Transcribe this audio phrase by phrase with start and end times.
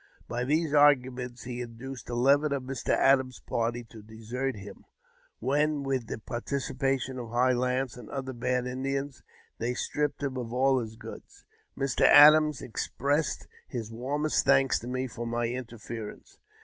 [0.27, 2.89] By these arguments he induced eleven of Mr.
[2.89, 4.83] Adams's party to desert him,
[5.37, 9.21] when, with the participation of High Lance and other bad Indians,
[9.59, 11.45] they stripped him of all his goods.
[11.77, 12.01] Mr.
[12.03, 16.39] Adams expressed his warmest thanks to me for my interference.